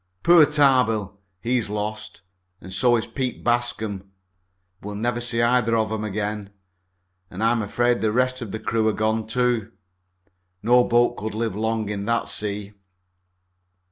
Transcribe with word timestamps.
Poor 0.23 0.47
Tarbill, 0.47 1.19
he's 1.41 1.69
lost, 1.69 2.23
and 2.59 2.73
so 2.73 2.95
is 2.95 3.05
Pete 3.05 3.43
Bascom. 3.43 4.09
We'll 4.81 4.95
never 4.95 5.21
see 5.21 5.43
either 5.43 5.77
of 5.77 5.91
'em 5.91 6.03
again. 6.03 6.49
And 7.29 7.43
I'm 7.43 7.61
afraid 7.61 8.01
the 8.01 8.11
rest 8.11 8.41
of 8.41 8.51
the 8.51 8.57
crew 8.57 8.87
are 8.87 8.93
gone, 8.93 9.27
too. 9.27 9.71
No 10.63 10.83
boat 10.85 11.17
could 11.17 11.35
live 11.35 11.53
long 11.55 11.87
in 11.89 12.05
that 12.05 12.29
sea." 12.29 12.73